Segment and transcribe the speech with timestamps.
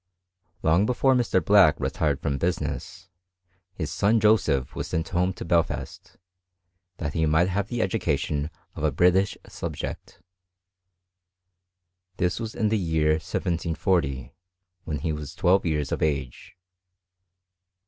[0.63, 1.45] Long before Mr.
[1.45, 3.07] Black retired from business,
[3.75, 6.17] his son Joseph was sent home to Belfast,
[6.97, 10.19] that he might have the education of a British subject.
[12.17, 14.33] This was in the year 1740,
[14.85, 16.57] when he was twelve years of age.